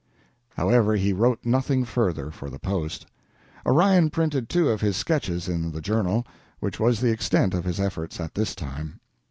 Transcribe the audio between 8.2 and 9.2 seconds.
this time.